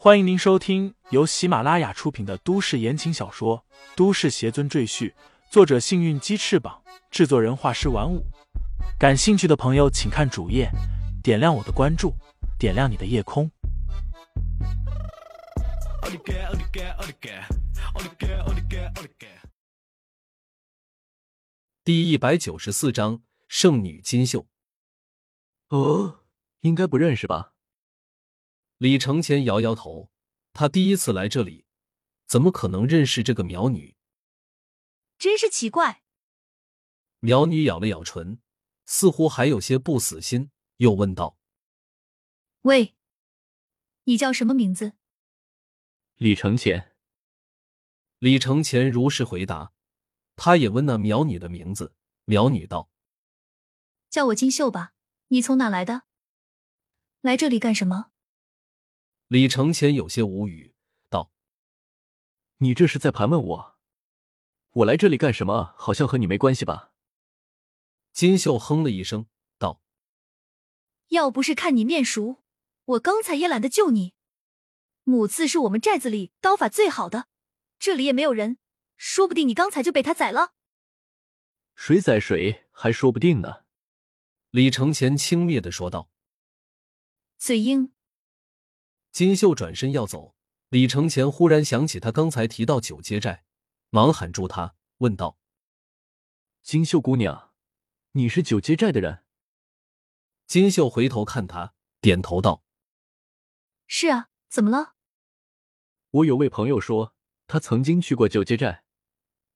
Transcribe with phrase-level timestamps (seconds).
[0.00, 3.64] 欢迎您收听由喜马拉雅出品的都市言情小说
[3.96, 5.10] 《都市邪尊赘婿》，
[5.50, 8.24] 作者：幸运鸡翅膀，制作人：画师玩五。
[8.96, 10.70] 感兴趣的朋友，请看主页，
[11.20, 12.14] 点亮我的关注，
[12.60, 13.50] 点亮你的夜空。
[21.82, 24.46] 第一百九十四章，圣女金秀。
[25.70, 26.20] 哦，
[26.60, 27.54] 应该不认识吧？
[28.78, 30.10] 李承前摇摇头，
[30.52, 31.66] 他第一次来这里，
[32.26, 33.96] 怎么可能认识这个苗女？
[35.18, 36.04] 真是奇怪。
[37.18, 38.40] 苗女咬了咬唇，
[38.86, 41.36] 似乎还有些不死心，又问道
[42.62, 42.94] ：“喂，
[44.04, 44.92] 你叫什么名字？”
[46.14, 46.94] 李承前。
[48.20, 49.72] 李承前如实回答。
[50.36, 51.96] 他也问那苗女的名字。
[52.26, 52.90] 苗女道
[54.08, 54.92] ：“叫我金秀吧。
[55.28, 56.02] 你从哪来的？
[57.22, 58.12] 来这里干什么？”
[59.28, 60.74] 李承前有些无语，
[61.10, 61.30] 道
[62.58, 63.78] ：“你这是在盘问我？
[64.70, 65.74] 我来这里干什么？
[65.76, 66.94] 好像和你没关系吧？”
[68.10, 69.26] 金秀哼了一声，
[69.58, 69.82] 道
[71.08, 72.42] ：“要不是看你面熟，
[72.86, 74.14] 我刚才也懒得救你。
[75.04, 77.28] 母刺是我们寨子里刀法最好的，
[77.78, 78.56] 这里也没有人，
[78.96, 80.54] 说不定你刚才就被他宰了。”
[81.76, 83.64] 谁宰谁还说不定呢。”
[84.48, 86.10] 李承前轻蔑的说道。
[87.36, 87.92] “嘴硬。”
[89.10, 90.36] 金秀转身要走，
[90.68, 93.44] 李承前忽然想起他刚才提到九阶寨，
[93.90, 95.38] 忙喊住他，问道
[96.62, 97.52] ：“金秀姑娘，
[98.12, 99.24] 你是九阶寨的人？”
[100.46, 102.62] 金秀回头看他，点头道
[103.88, 104.94] ：“是啊，怎么了？”
[106.10, 107.14] 我有位朋友说，
[107.46, 108.84] 他曾经去过九阶寨，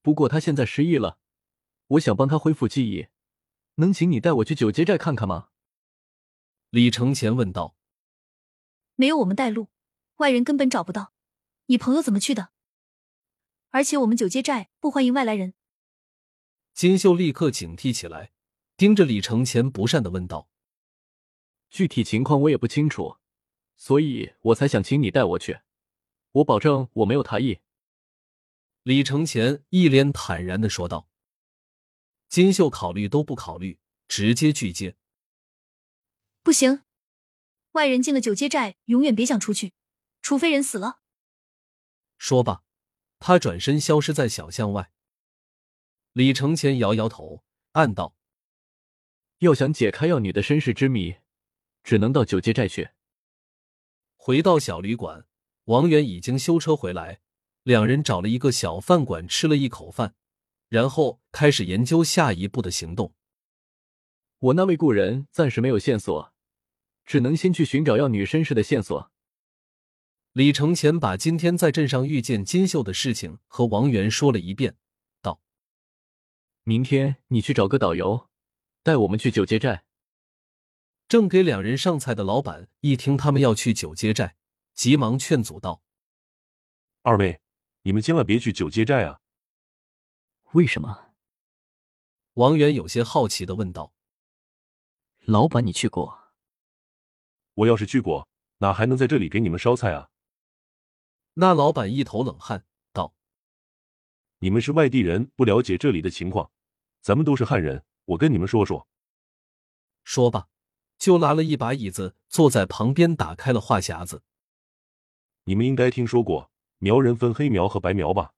[0.01, 1.19] 不过他现在失忆了，
[1.87, 3.07] 我想帮他恢复记忆，
[3.75, 5.49] 能请你带我去九阶寨看看吗？”
[6.71, 7.77] 李承前问道。
[8.95, 9.69] 没有我们带路，
[10.17, 11.13] 外人根本找不到。
[11.67, 12.49] 你朋友怎么去的？
[13.69, 15.55] 而且我们九街寨不欢迎外来人。
[16.73, 18.31] 金秀立刻警惕起来，
[18.77, 20.49] 盯着李承前不善的问道
[21.71, 23.17] ：“具体情况我也不清楚，
[23.75, 25.61] 所以我才想请你带我去。
[26.33, 27.61] 我保证我没有他意。”
[28.83, 31.09] 李承前一脸坦然的说道。
[32.27, 34.95] 金秀考虑都不考虑，直接拒接
[36.43, 36.81] ：“不行。”
[37.73, 39.73] 外人进了九阶寨，永远别想出去，
[40.21, 41.01] 除非人死了。
[42.17, 42.63] 说罢，
[43.19, 44.91] 他转身消失在小巷外。
[46.13, 48.15] 李承前摇摇头，暗道
[49.39, 51.15] ：“要想解开药女的身世之谜，
[51.83, 52.91] 只能到九阶寨去。”
[54.15, 55.25] 回到小旅馆，
[55.65, 57.21] 王源已经修车回来，
[57.63, 60.15] 两人找了一个小饭馆吃了一口饭，
[60.69, 63.15] 然后开始研究下一步的行动。
[64.37, 66.32] 我那位故人暂时没有线索。
[67.05, 69.11] 只能先去寻找药女身世的线索。
[70.31, 74.77] 李承前把今天在镇上遇见金秀的事情和王源说了一遍，
[75.21, 75.39] 道
[76.63, 78.29] ：“明天你去找个导游，
[78.81, 79.85] 带我们去九街寨。”
[81.07, 84.35] 正给两人上菜的老板一听他们要去九街寨，
[84.73, 85.83] 急忙劝阻道
[87.03, 87.39] ：“二位，
[87.83, 89.19] 你们千万别去九街寨啊！”
[90.53, 91.13] 为什么？
[92.33, 93.93] 王源有些好奇的问道
[95.25, 96.21] ：“老板，你去过？”
[97.55, 98.27] 我要是去过，
[98.57, 100.09] 哪还能在这里给你们烧菜啊？
[101.35, 103.13] 那老板一头冷汗道
[104.39, 106.51] ：“你们是外地人，不了解这里的情况。
[107.01, 108.87] 咱们都是汉人，我跟你们说说。”
[110.03, 110.47] 说罢，
[110.97, 114.23] 就拉了一把椅子坐在旁边，打开了话匣子。
[115.43, 118.33] 你们应该听说过苗人分黑苗和白苗吧？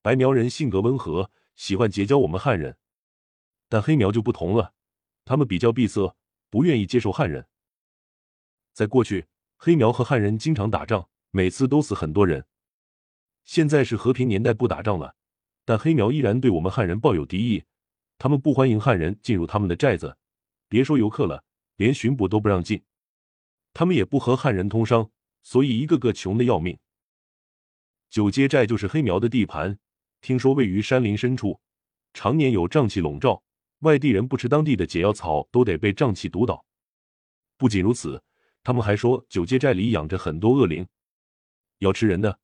[0.00, 2.76] 白苗人性格温和，喜欢结交我们汉人，
[3.68, 4.74] 但黑苗就不同了，
[5.24, 6.16] 他们比较闭塞，
[6.50, 7.46] 不愿意接受汉人。
[8.72, 12.46] 在过去，黑苗和汉人经常打仗，每次都死很多人。
[13.44, 15.14] 现在是和平年代，不打仗了，
[15.64, 17.64] 但黑苗依然对我们汉人抱有敌意。
[18.18, 20.16] 他们不欢迎汉人进入他们的寨子，
[20.68, 21.44] 别说游客了，
[21.76, 22.82] 连巡捕都不让进。
[23.74, 25.10] 他们也不和汉人通商，
[25.42, 26.78] 所以一个个穷的要命。
[28.08, 29.78] 九街寨就是黑苗的地盘，
[30.20, 31.60] 听说位于山林深处，
[32.14, 33.42] 常年有瘴气笼罩，
[33.80, 36.64] 外地人不吃当地的解药草，都得被瘴气毒倒。
[37.58, 38.22] 不仅如此。
[38.64, 40.86] 他们还说九街寨里养着很多恶灵，
[41.78, 42.38] 要吃人的。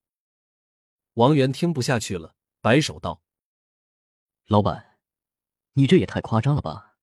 [1.15, 3.23] 王源听不下去了，摆手道
[4.47, 4.99] ：“老板，
[5.75, 6.97] 你这也太夸张了吧！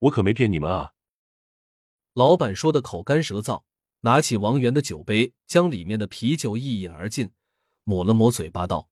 [0.00, 0.94] 我可没骗你们啊！”
[2.14, 3.62] 老板说的口干舌燥，
[4.00, 7.30] 拿起王源的酒杯，将里面的啤酒一饮而尽，
[7.84, 8.90] 抹了抹嘴巴道：“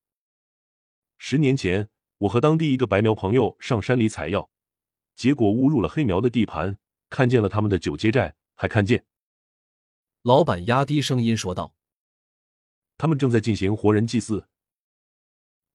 [1.19, 4.51] 十年前，我和当地一个白苗朋友上山里采药，
[5.15, 6.79] 结果误入了黑苗的地盘，
[7.09, 9.07] 看见了他们的九街寨。”还看见
[10.21, 11.75] 老板压低声音说道
[12.99, 14.47] ：“他们正在进行活人祭祀，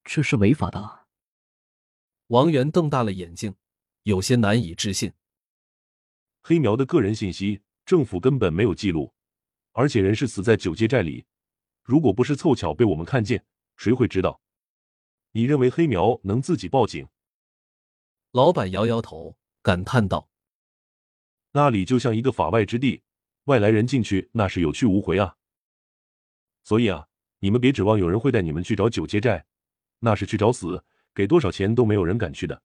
[0.03, 1.07] 这是违法的。”
[2.29, 3.55] 王源瞪大了眼睛，
[4.03, 5.11] 有些难以置信。
[6.43, 9.11] 黑苗的个人信息，政府根本没有记录，
[9.71, 11.25] 而且人是死在九街寨里。
[11.81, 13.43] 如果不是凑巧被我们看见，
[13.77, 14.39] 谁会知道？
[15.31, 17.07] 你认为黑苗能自己报警？
[18.29, 20.29] 老板摇摇头，感叹道
[21.55, 23.01] ：“那里就像一个法外之地，
[23.45, 25.37] 外来人进去那是有去无回啊。
[26.65, 27.07] 所以啊，
[27.39, 29.45] 你们别指望有人会带你们去找九街寨，
[29.99, 32.61] 那是去找死，给多少钱都没有人敢去的。”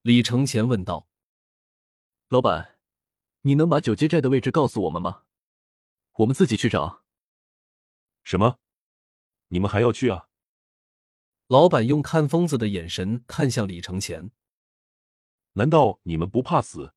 [0.00, 1.06] 李承前问道
[2.30, 2.78] ：“老板，
[3.42, 5.24] 你能把九街寨的位置告诉我们吗？
[6.14, 7.04] 我们自己去找。”
[8.24, 8.58] 什么？
[9.48, 10.28] 你们还要去啊？
[11.48, 14.30] 老板用看疯子的眼神看向李承前。
[15.52, 16.94] 难道你们不怕死？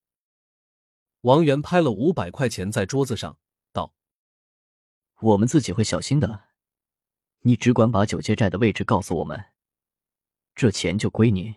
[1.21, 3.37] 王源拍了五百块钱在桌子上，
[3.71, 3.93] 道
[5.21, 6.45] ：“我们自己会小心的，
[7.41, 9.45] 你只管把九街寨的位置告诉我们，
[10.55, 11.55] 这钱就归你。”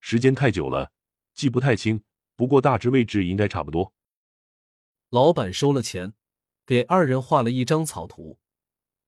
[0.00, 0.92] 时间太久了，
[1.34, 2.02] 记不太清，
[2.36, 3.94] 不过大致位置应该差不多。
[5.10, 6.14] 老板收了钱。
[6.66, 8.38] 给二人画了一张草图，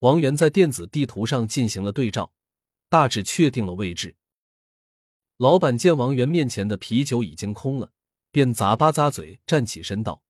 [0.00, 2.34] 王源在电子地图上进行了对照，
[2.90, 4.14] 大致确定了位置。
[5.38, 7.94] 老板见王源面前的啤酒已经空了，
[8.36, 10.22] 便咂巴咂嘴，站起身道：“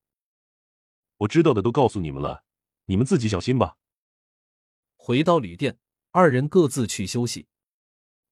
[1.17, 2.45] 我知道的都告诉你们了，
[2.85, 3.75] 你们自己小心吧。”
[4.95, 5.77] 回到旅店，
[6.11, 7.49] 二人各自去休息。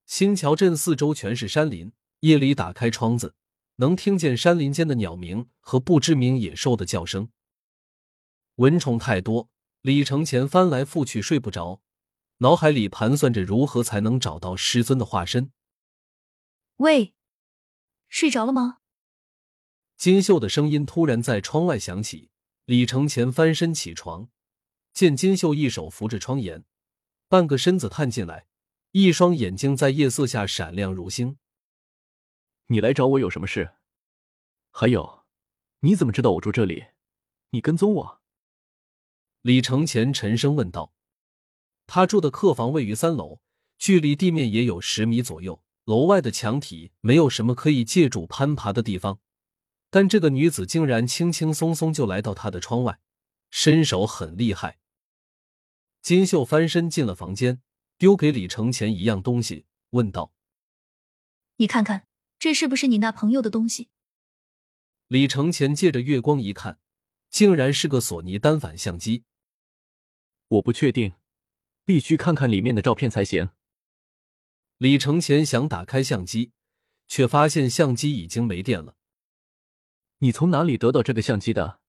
[0.06, 1.92] 新桥镇四周全是山林，
[2.22, 3.36] 夜里打开窗子，
[3.76, 7.28] 能听见山林间的鸟鸣和不知名野兽的叫声。
[8.56, 9.50] 蚊虫太多，
[9.82, 11.82] 李承前翻来覆去睡不着，
[12.38, 15.52] 脑海里盘算着如何才能找到师尊的化身。
[16.78, 17.14] 喂，
[18.08, 18.78] 睡着了吗？
[20.06, 22.30] 金秀的声音突然在窗外响起。
[22.66, 24.30] 李承前翻身起床，
[24.94, 26.64] 见金秀一手扶着窗沿，
[27.28, 28.46] 半个身子探进来，
[28.92, 31.40] 一双眼睛在夜色下闪亮如星。
[32.68, 33.72] 你来找我有什么事？
[34.70, 35.26] 还有，
[35.80, 36.86] 你怎么知道我住这里？
[37.50, 38.22] 你跟踪我？
[39.42, 40.94] 李承前沉声问道
[41.88, 43.40] ：“他住的客房位于三楼，
[43.80, 45.64] 距离地面也有十米左右。
[45.86, 49.20] 楼外的墙体没有什么可以借助攀爬的地方，
[49.90, 53.00] 但这个女子竟然轻轻松松就来到他的窗外，
[53.50, 54.80] 身手很厉害。”
[56.02, 57.62] 金秀翻身进了房间，
[57.98, 60.32] 丢给李承前一样东西，问道
[61.58, 63.90] ：“你看看，这是不是你那朋友的东西？”
[65.08, 66.80] 李承前借着月光一看，
[67.30, 69.24] 竟然是个索尼单反相机。
[70.48, 71.14] 我不确定，
[71.86, 73.50] 必须看看里面的照片才行。
[74.78, 76.52] 李承前想打开相机，
[77.08, 78.96] 却发现相机已经没电了。
[80.20, 81.80] 你从哪里得到这个相机的？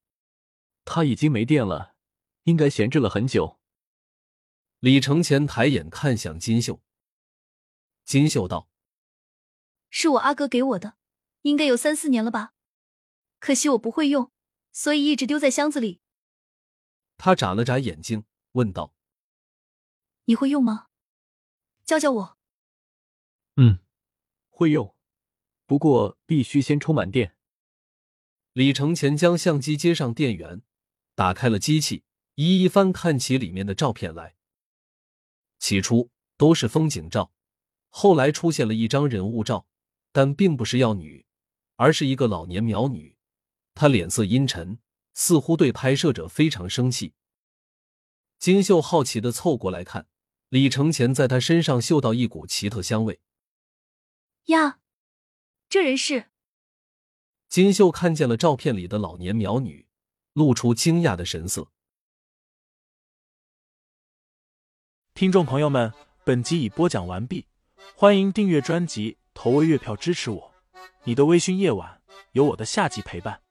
[0.83, 1.95] 它已经没电了，
[2.43, 3.59] 应该闲置了很久。
[4.79, 6.81] 李承前抬眼看向金秀，
[8.03, 8.69] 金秀道
[9.89, 10.97] ：“是我阿哥给我的，
[11.41, 12.53] 应该有三四年了吧？
[13.39, 14.31] 可惜我不会用，
[14.71, 16.01] 所以一直丢在箱子里。”
[17.17, 18.25] 他眨了眨眼睛。
[18.53, 18.91] 问道
[20.25, 20.87] ：“你会用吗？
[21.85, 22.37] 教教我。
[23.57, 23.79] ”“嗯，
[24.49, 24.95] 会用，
[25.67, 27.36] 不过必须先充满电。”
[28.57, 30.63] 李承前将相机接上电源，
[31.13, 34.35] 打开了机器，一一翻看起里面的照片来。
[35.59, 37.31] 起初都是风景照，
[37.89, 39.67] 后来出现了一张人物照，
[40.11, 41.23] 但并不是妖女，
[41.75, 43.15] 而是一个老年苗女。
[43.75, 44.79] 她脸色阴沉，
[45.13, 47.13] 似乎对拍摄者非常生气。
[48.39, 50.07] 金秀好奇的凑过来看，
[50.49, 53.21] 李承前在他身上嗅到一股奇特香味。
[54.45, 54.79] 呀，
[55.69, 56.31] 这人是？
[57.57, 59.87] 金秀看见了照片里的老年苗女，
[60.33, 61.71] 露出惊讶的神色。
[65.15, 65.91] 听众朋友们，
[66.23, 67.47] 本集已播讲完毕，
[67.95, 70.53] 欢迎订阅专辑，投喂月票支持我。
[71.05, 71.99] 你的微醺夜晚，
[72.33, 73.41] 有我的下集陪伴。